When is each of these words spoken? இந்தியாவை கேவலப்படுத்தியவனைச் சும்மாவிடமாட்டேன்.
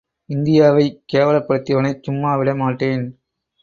இந்தியாவை 0.29 0.85
கேவலப்படுத்தியவனைச் 1.13 2.03
சும்மாவிடமாட்டேன். 2.03 3.05